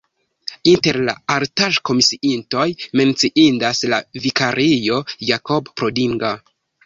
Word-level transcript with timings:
Inter 0.69 0.97
la 1.09 1.13
artaĵkomisiintoj 1.33 2.65
menciindas 3.01 3.83
la 3.93 4.01
vikario 4.25 4.97
Jakob 5.31 5.71
Prodinger. 5.81 6.43